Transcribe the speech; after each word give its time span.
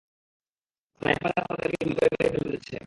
স্নাইপাররা 1.01 1.41
তাদেরকে 1.49 1.77
গুলি 1.81 1.93
করে 1.97 2.09
মেরে 2.13 2.29
ফেলতে 2.33 2.49
যাচ্ছে। 2.53 2.75